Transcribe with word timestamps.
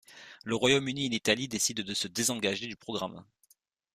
Le 0.45 0.55
Royaume-Uni 0.55 1.05
et 1.05 1.09
l'Italie 1.09 1.47
décident 1.47 1.83
de 1.83 1.93
se 1.93 2.07
désengager 2.07 2.65
du 2.65 2.75
programme. 2.75 3.23